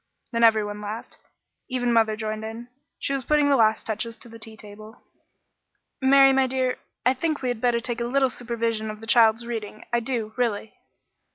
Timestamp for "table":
4.57-4.99